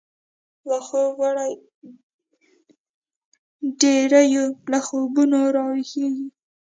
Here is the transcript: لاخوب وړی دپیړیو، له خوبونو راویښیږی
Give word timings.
لاخوب 0.69 1.11
وړی 1.21 1.53
دپیړیو، 3.79 4.45
له 4.71 4.79
خوبونو 4.85 5.39
راویښیږی 5.55 6.27